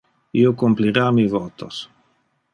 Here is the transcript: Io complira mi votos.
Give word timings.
Io 0.43 0.53
complira 0.61 1.05
mi 1.19 1.27
votos. 1.35 1.85